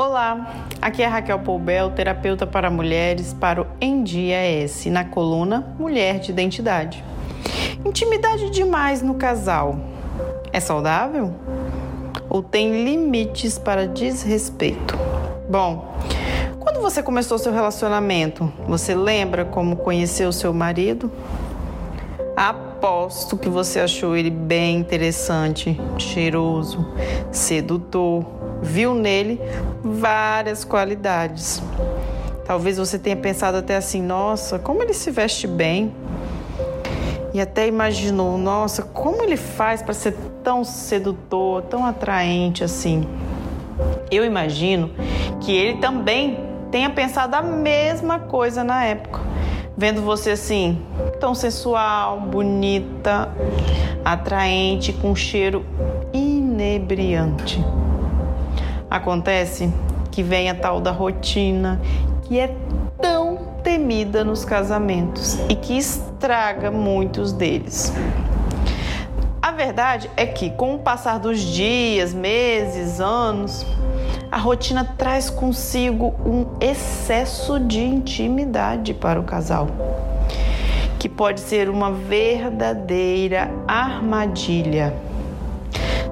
Olá, 0.00 0.54
aqui 0.80 1.02
é 1.02 1.06
Raquel 1.08 1.40
Poubel, 1.40 1.90
terapeuta 1.90 2.46
para 2.46 2.70
mulheres 2.70 3.32
para 3.32 3.62
o 3.62 3.66
Em 3.80 4.04
Dia 4.04 4.36
S, 4.36 4.88
na 4.88 5.04
coluna 5.04 5.74
Mulher 5.76 6.20
de 6.20 6.30
Identidade. 6.30 7.02
Intimidade 7.84 8.48
demais 8.50 9.02
no 9.02 9.14
casal 9.14 9.76
é 10.52 10.60
saudável? 10.60 11.34
Ou 12.30 12.44
tem 12.44 12.84
limites 12.84 13.58
para 13.58 13.88
desrespeito? 13.88 14.96
Bom, 15.50 15.92
quando 16.60 16.80
você 16.80 17.02
começou 17.02 17.36
seu 17.36 17.52
relacionamento, 17.52 18.52
você 18.68 18.94
lembra 18.94 19.44
como 19.44 19.74
conheceu 19.78 20.30
seu 20.30 20.54
marido? 20.54 21.10
Aposto 22.78 23.36
que 23.36 23.48
você 23.48 23.80
achou 23.80 24.14
ele 24.16 24.30
bem 24.30 24.76
interessante, 24.76 25.76
cheiroso, 25.98 26.86
sedutor, 27.32 28.24
viu 28.62 28.94
nele 28.94 29.40
várias 29.82 30.62
qualidades. 30.62 31.60
Talvez 32.46 32.78
você 32.78 32.96
tenha 32.96 33.16
pensado 33.16 33.56
até 33.56 33.74
assim: 33.74 34.00
nossa, 34.00 34.60
como 34.60 34.80
ele 34.80 34.94
se 34.94 35.10
veste 35.10 35.48
bem. 35.48 35.92
E 37.34 37.40
até 37.40 37.66
imaginou: 37.66 38.38
nossa, 38.38 38.84
como 38.84 39.24
ele 39.24 39.36
faz 39.36 39.82
para 39.82 39.92
ser 39.92 40.14
tão 40.44 40.62
sedutor, 40.62 41.62
tão 41.62 41.84
atraente 41.84 42.62
assim. 42.62 43.08
Eu 44.08 44.24
imagino 44.24 44.92
que 45.40 45.50
ele 45.50 45.78
também 45.78 46.46
tenha 46.70 46.90
pensado 46.90 47.34
a 47.34 47.42
mesma 47.42 48.20
coisa 48.20 48.62
na 48.62 48.84
época, 48.84 49.20
vendo 49.78 50.02
você 50.02 50.32
assim, 50.32 50.82
tão 51.20 51.36
sensual, 51.36 52.20
bonita, 52.20 53.30
atraente, 54.04 54.92
com 54.92 55.14
cheiro 55.14 55.64
inebriante. 56.12 57.64
Acontece 58.90 59.72
que 60.10 60.20
vem 60.20 60.50
a 60.50 60.54
tal 60.56 60.80
da 60.80 60.90
rotina, 60.90 61.80
que 62.24 62.40
é 62.40 62.52
tão 63.00 63.38
temida 63.62 64.24
nos 64.24 64.44
casamentos 64.44 65.38
e 65.48 65.54
que 65.54 65.78
estraga 65.78 66.72
muitos 66.72 67.32
deles. 67.32 67.92
A 69.40 69.52
verdade 69.52 70.10
é 70.16 70.26
que, 70.26 70.50
com 70.50 70.74
o 70.74 70.78
passar 70.80 71.20
dos 71.20 71.40
dias, 71.40 72.12
meses, 72.12 73.00
anos, 73.00 73.64
a 74.30 74.38
rotina 74.38 74.84
traz 74.96 75.30
consigo 75.30 76.14
um 76.24 76.46
excesso 76.60 77.58
de 77.58 77.82
intimidade 77.82 78.92
para 78.92 79.18
o 79.18 79.24
casal, 79.24 79.68
que 80.98 81.08
pode 81.08 81.40
ser 81.40 81.68
uma 81.68 81.90
verdadeira 81.90 83.50
armadilha. 83.66 84.94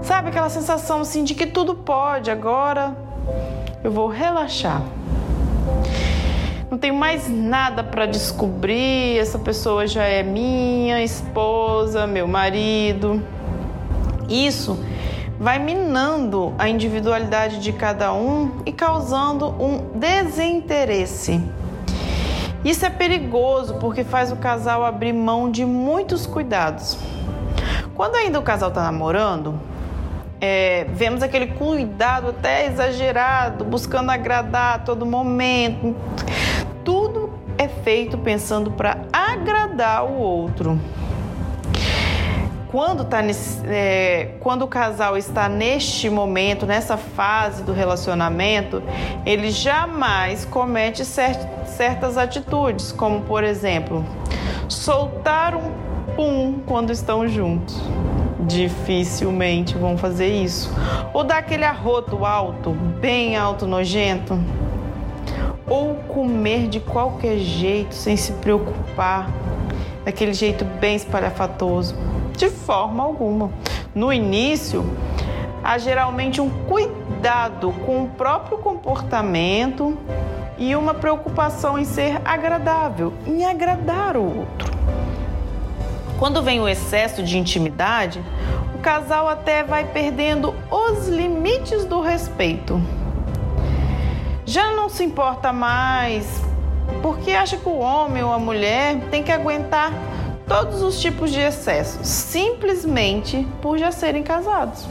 Sabe 0.02 0.28
aquela 0.28 0.48
sensação 0.48 1.00
assim 1.00 1.24
de 1.24 1.34
que 1.34 1.46
tudo 1.46 1.74
pode, 1.74 2.30
agora 2.30 2.96
eu 3.82 3.90
vou 3.90 4.08
relaxar. 4.08 4.82
Não 6.70 6.78
tenho 6.78 6.94
mais 6.94 7.28
nada 7.28 7.82
para 7.84 8.06
descobrir, 8.06 9.18
essa 9.18 9.38
pessoa 9.38 9.86
já 9.86 10.04
é 10.04 10.22
minha 10.22 11.02
esposa, 11.02 12.06
meu 12.06 12.26
marido. 12.26 13.22
Isso 14.28 14.78
vai 15.38 15.58
minando 15.58 16.54
a 16.58 16.68
individualidade 16.68 17.58
de 17.58 17.72
cada 17.72 18.12
um 18.12 18.62
e 18.64 18.72
causando 18.72 19.48
um 19.62 19.90
desinteresse. 19.94 21.42
Isso 22.64 22.84
é 22.84 22.90
perigoso 22.90 23.74
porque 23.74 24.02
faz 24.02 24.32
o 24.32 24.36
casal 24.36 24.84
abrir 24.84 25.12
mão 25.12 25.50
de 25.50 25.64
muitos 25.64 26.26
cuidados. 26.26 26.98
Quando 27.94 28.16
ainda 28.16 28.38
o 28.38 28.42
casal 28.42 28.70
está 28.70 28.82
namorando, 28.82 29.58
é, 30.40 30.84
vemos 30.92 31.22
aquele 31.22 31.48
cuidado 31.48 32.30
até 32.30 32.66
exagerado, 32.66 33.64
buscando 33.64 34.10
agradar 34.10 34.74
a 34.74 34.78
todo 34.78 35.06
momento. 35.06 35.94
Tudo 36.84 37.30
é 37.56 37.68
feito 37.68 38.18
pensando 38.18 38.70
para 38.70 38.98
agradar 39.12 40.04
o 40.04 40.18
outro. 40.18 40.78
Quando, 42.70 43.04
tá 43.04 43.22
nesse, 43.22 43.64
é, 43.66 44.34
quando 44.40 44.62
o 44.62 44.68
casal 44.68 45.16
está 45.16 45.48
neste 45.48 46.10
momento, 46.10 46.66
nessa 46.66 46.96
fase 46.96 47.62
do 47.62 47.72
relacionamento, 47.72 48.82
ele 49.24 49.50
jamais 49.50 50.44
comete 50.44 51.04
certas 51.04 52.18
atitudes, 52.18 52.92
como 52.92 53.22
por 53.22 53.44
exemplo, 53.44 54.04
soltar 54.68 55.54
um 55.54 55.70
pum 56.16 56.60
quando 56.66 56.90
estão 56.90 57.28
juntos 57.28 57.80
dificilmente 58.46 59.76
vão 59.76 59.98
fazer 59.98 60.28
isso. 60.28 60.70
Ou 61.12 61.24
dar 61.24 61.38
aquele 61.38 61.64
arroto 61.64 62.24
alto, 62.24 62.70
bem 62.70 63.36
alto, 63.36 63.66
nojento. 63.66 64.38
Ou 65.68 65.94
comer 65.94 66.68
de 66.68 66.78
qualquer 66.78 67.38
jeito, 67.38 67.94
sem 67.94 68.16
se 68.16 68.32
preocupar, 68.32 69.30
daquele 70.04 70.32
jeito 70.32 70.64
bem 70.64 70.94
espalhafatoso. 70.94 71.94
De 72.36 72.50
forma 72.50 73.02
alguma. 73.02 73.50
No 73.94 74.12
início, 74.12 74.84
há 75.64 75.78
geralmente 75.78 76.40
um 76.40 76.50
cuidado 76.64 77.72
com 77.86 78.04
o 78.04 78.08
próprio 78.08 78.58
comportamento 78.58 79.96
e 80.58 80.76
uma 80.76 80.94
preocupação 80.94 81.78
em 81.78 81.84
ser 81.84 82.20
agradável, 82.24 83.12
em 83.26 83.44
agradar 83.44 84.16
o 84.16 84.38
outro. 84.38 84.76
Quando 86.18 86.42
vem 86.42 86.60
o 86.60 86.68
excesso 86.68 87.22
de 87.22 87.38
intimidade, 87.38 88.22
o 88.74 88.78
casal 88.78 89.28
até 89.28 89.62
vai 89.62 89.84
perdendo 89.84 90.54
os 90.70 91.08
limites 91.08 91.84
do 91.84 92.00
respeito. 92.00 92.80
Já 94.44 94.72
não 94.72 94.88
se 94.88 95.02
importa 95.04 95.52
mais 95.52 96.42
porque 97.02 97.32
acha 97.32 97.56
que 97.56 97.68
o 97.68 97.78
homem 97.78 98.22
ou 98.22 98.32
a 98.32 98.38
mulher 98.38 99.00
tem 99.10 99.22
que 99.22 99.32
aguentar 99.32 99.92
todos 100.46 100.80
os 100.80 101.00
tipos 101.00 101.32
de 101.32 101.40
excessos, 101.40 102.06
simplesmente 102.06 103.46
por 103.60 103.78
já 103.78 103.90
serem 103.90 104.22
casados. 104.22 104.86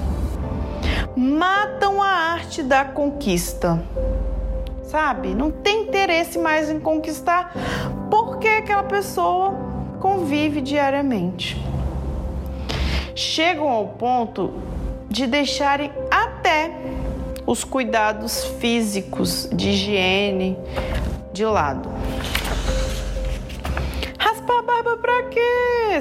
Matam 1.16 2.02
a 2.02 2.08
arte 2.08 2.62
da 2.62 2.84
conquista. 2.84 3.82
Sabe? 4.84 5.34
Não 5.34 5.50
tem 5.50 5.84
interesse 5.84 6.38
mais 6.38 6.70
em 6.70 6.80
conquistar 6.80 7.54
porque 8.10 8.48
aquela 8.48 8.84
pessoa 8.84 9.54
convive 10.00 10.62
diariamente. 10.62 11.58
Chegam 13.16 13.70
ao 13.70 13.88
ponto 13.88 14.54
de 15.10 15.26
deixarem 15.26 15.92
até 16.12 16.72
os 17.48 17.64
cuidados 17.64 18.44
físicos 18.60 19.50
de 19.52 19.70
higiene 19.70 20.58
de 21.32 21.46
lado. 21.46 21.95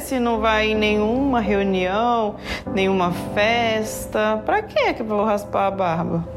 Se 0.00 0.18
não 0.18 0.40
vai 0.40 0.72
em 0.72 0.74
nenhuma 0.74 1.40
reunião, 1.40 2.34
nenhuma 2.74 3.12
festa, 3.32 4.42
para 4.44 4.60
que 4.60 4.92
que 4.92 5.02
eu 5.02 5.06
vou 5.06 5.24
raspar 5.24 5.68
a 5.68 5.70
barba? 5.70 6.28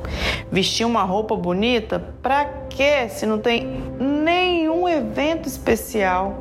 Vestir 0.52 0.86
uma 0.86 1.02
roupa 1.02 1.36
bonita, 1.36 2.14
para 2.22 2.46
quê? 2.70 3.10
Se 3.10 3.26
não 3.26 3.40
tem 3.40 3.82
nenhum 4.00 4.88
evento 4.88 5.48
especial 5.48 6.38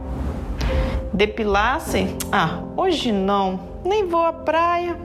depilassem? 1.12 2.16
Ah, 2.30 2.60
hoje 2.76 3.10
não, 3.12 3.60
nem 3.82 4.06
vou 4.06 4.22
à 4.22 4.32
praia. 4.32 4.96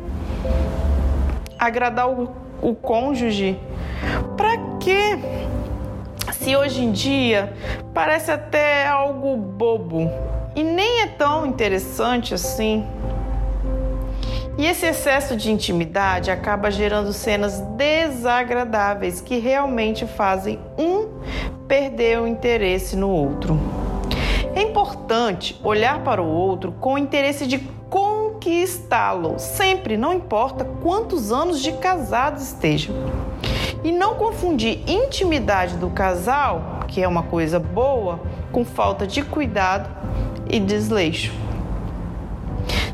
Agradar 1.57 2.09
o, 2.09 2.29
o 2.61 2.75
cônjuge? 2.75 3.57
Pra 4.35 4.57
quê? 4.81 5.17
Se 6.33 6.55
hoje 6.57 6.83
em 6.83 6.91
dia 6.91 7.53
parece 7.93 8.31
até 8.31 8.85
algo 8.85 9.37
bobo 9.37 10.11
e 10.61 10.63
nem 10.63 11.01
é 11.01 11.07
tão 11.07 11.43
interessante 11.43 12.35
assim. 12.35 12.85
E 14.59 14.67
esse 14.67 14.85
excesso 14.85 15.35
de 15.35 15.51
intimidade 15.51 16.29
acaba 16.29 16.69
gerando 16.69 17.11
cenas 17.11 17.59
desagradáveis 17.75 19.19
que 19.19 19.39
realmente 19.39 20.05
fazem 20.05 20.59
um 20.77 21.07
perder 21.67 22.19
o 22.19 22.27
interesse 22.27 22.95
no 22.95 23.09
outro. 23.09 23.59
É 24.53 24.61
importante 24.61 25.59
olhar 25.63 26.03
para 26.03 26.21
o 26.21 26.27
outro 26.27 26.73
com 26.73 26.93
o 26.93 26.97
interesse 26.97 27.47
de 27.47 27.57
conquistá-lo, 27.89 29.39
sempre, 29.39 29.97
não 29.97 30.13
importa 30.13 30.63
quantos 30.63 31.31
anos 31.31 31.59
de 31.59 31.71
casados 31.73 32.43
estejam. 32.43 32.93
E 33.83 33.91
não 33.91 34.13
confundir 34.13 34.83
intimidade 34.87 35.75
do 35.77 35.89
casal, 35.89 36.81
que 36.87 37.01
é 37.01 37.07
uma 37.07 37.23
coisa 37.23 37.59
boa, 37.59 38.19
com 38.51 38.63
falta 38.63 39.07
de 39.07 39.23
cuidado 39.23 39.89
e 40.49 40.59
desleixo. 40.59 41.33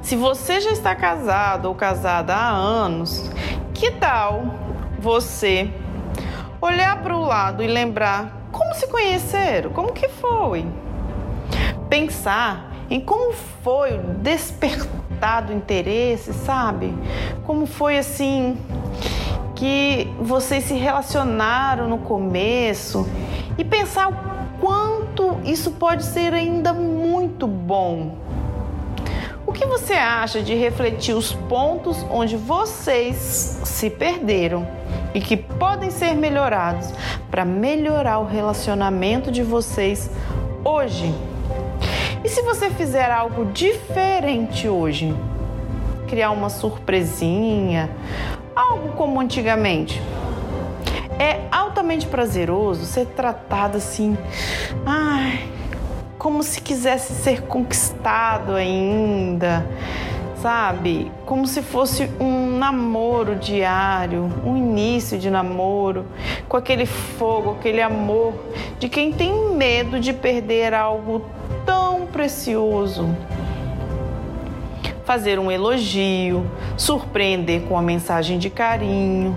Se 0.02 0.16
você 0.16 0.62
já 0.62 0.72
está 0.72 0.96
casado 0.96 1.66
ou 1.66 1.76
casada 1.76 2.34
há 2.34 2.50
anos, 2.50 3.30
que 3.74 3.92
tal 3.92 4.44
você 5.00 5.70
olhar 6.62 7.02
para 7.02 7.16
o 7.16 7.26
lado 7.26 7.64
e 7.64 7.68
lembrar 7.68 8.48
como 8.52 8.74
se 8.74 8.88
conheceram, 8.88 9.72
como 9.72 9.92
que 9.92 10.08
foi? 10.08 10.66
pensar 11.90 12.72
em 12.90 13.00
como 13.00 13.34
foi 13.64 13.98
o 13.98 14.14
despertar 14.20 15.44
do 15.44 15.54
interesse, 15.54 16.34
sabe? 16.34 16.94
Como 17.44 17.66
foi 17.66 17.98
assim 17.98 18.58
que 19.56 20.08
vocês 20.20 20.66
se 20.66 20.76
relacionaram 20.76 21.88
no 21.88 21.98
começo 21.98 23.08
e 23.58 23.64
pensar 23.64 24.10
o 24.10 24.37
quanto 24.60 25.40
isso 25.44 25.72
pode 25.72 26.04
ser 26.04 26.34
ainda 26.34 26.74
muito 26.74 27.48
bom. 27.48 28.18
O 29.46 29.54
que 29.54 29.66
você 29.66 29.94
acha 29.94 30.42
de 30.42 30.54
refletir 30.54 31.16
os 31.16 31.32
pontos 31.32 32.06
onde 32.10 32.36
vocês 32.36 33.62
se 33.64 33.90
perderam 33.90 34.68
e 35.14 35.22
que 35.22 35.38
podem 35.38 35.90
ser 35.90 36.14
melhorados 36.16 36.90
para 37.32 37.46
melhorar 37.46 38.20
o 38.20 38.26
relacionamento 38.26 39.32
de 39.32 39.42
vocês 39.42 40.10
hoje? 40.66 41.14
E 42.24 42.30
se 42.30 42.42
você 42.42 42.70
fizer 42.70 43.10
algo 43.10 43.46
diferente 43.46 44.68
hoje? 44.68 45.16
Criar 46.10 46.32
uma 46.32 46.50
surpresinha, 46.50 47.90
algo 48.54 48.90
como 48.98 49.22
antigamente. 49.22 50.02
É 51.18 51.40
altamente 51.88 52.08
prazeroso 52.08 52.86
ser 52.86 53.06
tratado 53.06 53.78
assim, 53.78 54.18
ai, 54.86 55.48
como 56.18 56.44
se 56.44 56.62
quisesse 56.62 57.14
ser 57.14 57.44
conquistado 57.44 58.54
ainda, 58.54 59.66
sabe? 60.42 61.10
Como 61.26 61.48
se 61.48 61.62
fosse 61.62 62.12
um 62.20 62.58
namoro 62.58 63.38
diário, 63.38 64.30
um 64.46 64.58
início 64.58 65.18
de 65.18 65.30
namoro, 65.30 66.06
com 66.50 66.58
aquele 66.58 66.86
fogo, 66.86 67.52
aquele 67.52 67.82
amor 67.82 68.34
de 68.78 68.90
quem 68.90 69.14
tem 69.14 69.56
medo 69.56 69.98
de 69.98 70.12
perder 70.12 70.74
algo 70.74 71.26
tão 71.66 72.06
precioso. 72.08 73.16
Fazer 75.06 75.40
um 75.40 75.50
elogio, 75.50 76.46
surpreender 76.76 77.62
com 77.62 77.76
uma 77.76 77.82
mensagem 77.82 78.38
de 78.38 78.50
carinho, 78.50 79.34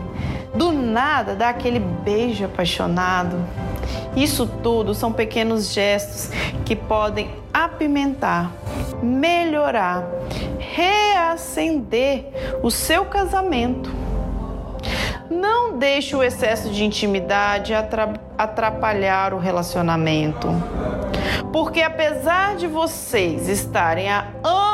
do 0.55 0.73
nada 0.73 1.35
dar 1.35 1.51
aquele 1.51 1.79
beijo 1.79 2.45
apaixonado. 2.45 3.37
Isso 4.17 4.47
tudo 4.63 4.95
são 4.95 5.13
pequenos 5.13 5.73
gestos 5.73 6.31
que 6.65 6.75
podem 6.75 7.31
apimentar, 7.53 8.53
melhorar, 9.03 10.05
reacender 10.59 12.27
o 12.63 12.71
seu 12.71 13.05
casamento. 13.05 13.91
Não 15.31 15.79
deixe 15.79 16.17
o 16.17 16.23
excesso 16.23 16.71
de 16.71 16.85
intimidade 16.85 17.73
atrapalhar 18.37 19.33
o 19.33 19.39
relacionamento. 19.39 20.49
Porque 21.53 21.83
apesar 21.83 22.57
de 22.57 22.67
vocês 22.67 23.49
estarem 23.49 24.11
há 24.11 24.27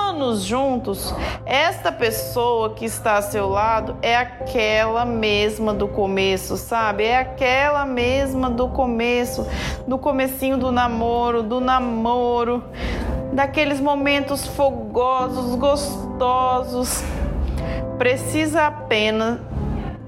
anos 0.06 0.42
juntos, 0.42 1.12
esta 1.44 1.90
pessoa 1.90 2.70
que 2.70 2.84
está 2.84 3.16
a 3.16 3.22
seu 3.22 3.48
lado 3.48 3.96
é 4.00 4.16
aquela 4.16 5.04
mesma 5.04 5.74
do 5.74 5.88
começo, 5.88 6.56
sabe? 6.56 7.04
É 7.04 7.18
aquela 7.18 7.84
mesma 7.84 8.48
do 8.48 8.68
começo, 8.68 9.46
do 9.86 9.98
comecinho 9.98 10.56
do 10.56 10.70
namoro, 10.70 11.42
do 11.42 11.60
namoro, 11.60 12.62
daqueles 13.32 13.80
momentos 13.80 14.46
fogosos, 14.46 15.56
gostosos. 15.56 17.02
Precisa 17.98 18.66
apenas 18.66 19.40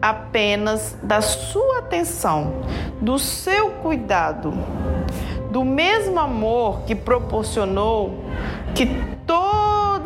apenas 0.01 0.97
da 1.03 1.21
sua 1.21 1.81
atenção, 1.81 2.63
do 3.01 3.19
seu 3.19 3.71
cuidado 3.83 4.55
do 5.51 5.65
mesmo 5.65 6.21
amor 6.21 6.83
que 6.83 6.95
proporcionou 6.95 8.23
que 8.75 9.18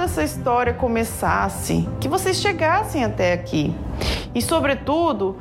toda 0.02 0.04
essa 0.04 0.22
história 0.24 0.74
começasse, 0.74 1.88
que 2.00 2.08
vocês 2.08 2.38
chegassem 2.38 3.04
até 3.04 3.32
aqui. 3.32 3.74
E, 4.34 4.42
sobretudo, 4.42 5.36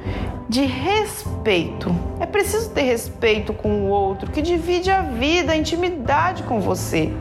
de 0.48 0.66
respeito. 0.66 1.96
É 2.20 2.26
preciso 2.28 2.70
ter 2.70 2.84
respeito 2.84 3.54
com 3.54 3.86
o 3.86 3.88
outro 3.88 4.30
que 4.30 4.42
divide 4.42 4.92
a 4.92 5.02
vida, 5.02 5.54
a 5.54 5.56
intimidade 5.56 6.44
com 6.44 6.60
você, 6.60 7.12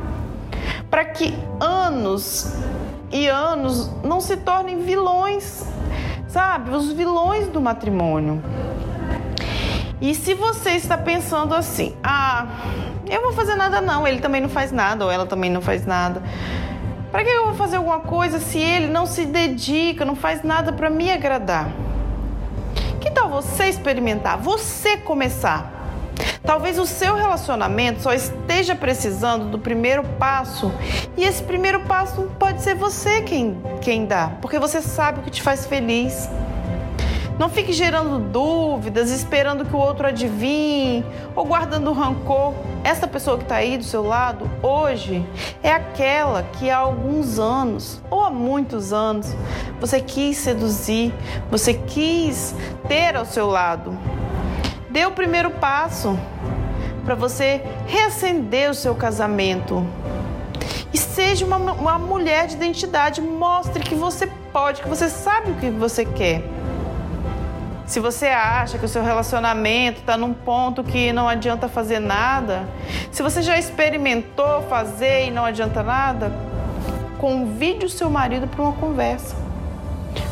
para 0.91 1.05
que 1.05 1.35
anos 1.59 2.53
e 3.11 3.27
anos 3.27 3.91
não 4.05 4.21
se 4.21 4.37
tornem 4.37 4.83
vilões, 4.83 5.65
sabe? 6.29 6.71
Os 6.71 6.93
vilões 6.93 7.49
do 7.49 7.61
matrimônio. 7.61 8.43
E 10.01 10.15
se 10.15 10.35
você 10.35 10.71
está 10.71 10.99
pensando 10.99 11.55
assim, 11.55 11.95
ah, 12.03 12.47
eu 13.09 13.23
vou 13.23 13.33
fazer 13.33 13.55
nada 13.55 13.81
não, 13.81 14.07
ele 14.07 14.21
também 14.21 14.41
não 14.41 14.49
faz 14.49 14.73
nada 14.73 15.05
ou 15.05 15.11
ela 15.11 15.27
também 15.27 15.51
não 15.51 15.63
faz 15.63 15.87
nada. 15.87 16.23
Para 17.11 17.25
que 17.25 17.31
eu 17.31 17.47
vou 17.47 17.55
fazer 17.55 17.77
alguma 17.77 18.01
coisa 18.01 18.39
se 18.39 18.59
ele 18.59 18.87
não 18.87 19.05
se 19.05 19.27
dedica, 19.27 20.05
não 20.05 20.15
faz 20.15 20.45
nada 20.45 20.73
para 20.73 20.89
me 20.89 21.11
agradar? 21.11 21.71
Que 23.01 23.11
tal 23.11 23.29
você 23.29 23.65
experimentar, 23.65 24.39
você 24.39 24.97
começar? 24.97 25.79
Talvez 26.43 26.79
o 26.79 26.87
seu 26.87 27.17
relacionamento 27.17 28.03
só 28.03 28.13
esteja 28.13 28.75
precisando 28.75 29.47
do 29.47 29.59
primeiro 29.59 30.05
passo 30.19 30.73
e 31.17 31.25
esse 31.25 31.43
primeiro 31.43 31.81
passo 31.81 32.31
pode 32.39 32.63
ser 32.63 32.75
você 32.75 33.23
quem, 33.23 33.61
quem 33.81 34.07
dá, 34.07 34.33
porque 34.41 34.59
você 34.59 34.81
sabe 34.81 35.21
o 35.21 35.23
que 35.23 35.31
te 35.31 35.43
faz 35.43 35.67
feliz. 35.67 36.29
Não 37.41 37.49
fique 37.49 37.73
gerando 37.73 38.19
dúvidas, 38.19 39.11
esperando 39.11 39.65
que 39.65 39.75
o 39.75 39.79
outro 39.79 40.07
adivinhe 40.07 41.03
ou 41.35 41.47
guardando 41.47 41.91
rancor. 41.91 42.53
Essa 42.85 43.09
pessoa 43.09 43.39
que 43.39 43.45
está 43.45 43.55
aí 43.55 43.79
do 43.79 43.83
seu 43.83 44.07
lado 44.07 44.45
hoje 44.63 45.27
é 45.63 45.73
aquela 45.73 46.43
que 46.43 46.69
há 46.69 46.77
alguns 46.77 47.39
anos 47.39 48.03
ou 48.11 48.23
há 48.23 48.29
muitos 48.29 48.93
anos 48.93 49.35
você 49.81 50.03
quis 50.03 50.37
seduzir, 50.37 51.15
você 51.51 51.73
quis 51.73 52.55
ter 52.87 53.17
ao 53.17 53.25
seu 53.25 53.47
lado. 53.47 53.99
Dê 54.91 55.07
o 55.07 55.13
primeiro 55.13 55.51
passo 55.51 56.19
para 57.07 57.15
você 57.15 57.63
reacender 57.87 58.71
o 58.71 58.75
seu 58.75 58.95
casamento. 58.95 59.83
E 60.93 60.99
seja 60.99 61.47
uma, 61.47 61.57
uma 61.57 61.99
mulher 61.99 62.49
de 62.49 62.57
identidade. 62.57 63.23
Mostre 63.23 63.83
que 63.83 63.95
você 63.95 64.27
pode, 64.53 64.83
que 64.83 64.89
você 64.91 65.09
sabe 65.09 65.53
o 65.53 65.55
que 65.55 65.71
você 65.71 66.05
quer. 66.05 66.60
Se 67.91 67.99
você 67.99 68.29
acha 68.29 68.79
que 68.79 68.85
o 68.85 68.89
seu 68.89 69.03
relacionamento 69.03 69.99
está 69.99 70.17
num 70.17 70.33
ponto 70.33 70.85
que 70.85 71.13
não 71.13 71.29
adianta 71.29 71.67
fazer 71.67 71.99
nada, 71.99 72.63
se 73.11 73.21
você 73.21 73.43
já 73.43 73.59
experimentou 73.59 74.63
fazer 74.69 75.27
e 75.27 75.31
não 75.33 75.45
adianta 75.45 75.83
nada, 75.83 76.33
convide 77.19 77.87
o 77.87 77.91
seu 77.91 78.09
marido 78.09 78.47
para 78.47 78.63
uma 78.63 78.75
conversa. 78.75 79.35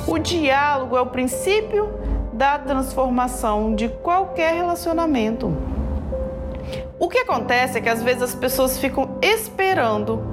O 0.07 0.19
diálogo 0.21 0.97
é 0.97 1.01
o 1.01 1.07
princípio 1.07 1.93
da 2.33 2.61
transformação 2.61 3.75
de 3.75 3.89
qualquer 3.89 4.55
relacionamento. 4.55 5.53
O 6.97 7.09
que 7.09 7.19
acontece 7.19 7.79
é 7.79 7.81
que 7.81 7.89
às 7.89 8.05
vezes 8.05 8.23
as 8.23 8.35
pessoas 8.37 8.79
ficam 8.79 9.19
esperando 9.21 10.25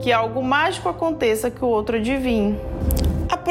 que 0.00 0.12
algo 0.12 0.40
mágico 0.40 0.88
aconteça 0.88 1.50
que 1.50 1.64
o 1.64 1.68
outro 1.68 1.96
adivinhe. 1.96 2.56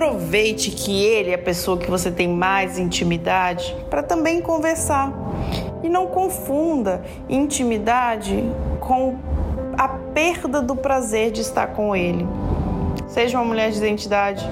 Aproveite 0.04 0.70
que 0.72 1.02
ele 1.02 1.32
é 1.32 1.36
a 1.36 1.38
pessoa 1.38 1.78
que 1.78 1.90
você 1.90 2.12
tem 2.12 2.28
mais 2.28 2.78
intimidade 2.78 3.74
para 3.90 4.04
também 4.04 4.42
conversar. 4.42 5.14
E 5.82 5.88
não 5.88 6.08
confunda 6.08 7.02
intimidade 7.30 8.44
com 8.82 9.18
a 9.78 9.88
perda 9.88 10.62
do 10.62 10.76
prazer 10.76 11.32
de 11.32 11.40
estar 11.40 11.68
com 11.68 11.96
ele. 11.96 12.28
Seja 13.08 13.38
uma 13.38 13.46
mulher 13.46 13.72
de 13.72 13.78
identidade, 13.78 14.46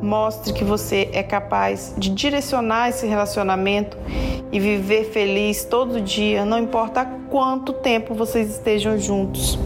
mostre 0.00 0.52
que 0.52 0.62
você 0.62 1.10
é 1.12 1.24
capaz 1.24 1.92
de 1.98 2.10
direcionar 2.10 2.90
esse 2.90 3.04
relacionamento 3.04 3.98
e 4.52 4.60
viver 4.60 5.06
feliz 5.06 5.64
todo 5.64 6.00
dia, 6.00 6.44
não 6.44 6.60
importa 6.60 7.04
quanto 7.28 7.72
tempo 7.72 8.14
vocês 8.14 8.48
estejam 8.48 8.96
juntos. 8.96 9.58